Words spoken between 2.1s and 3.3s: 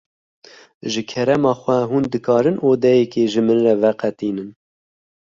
dikarin odeyekê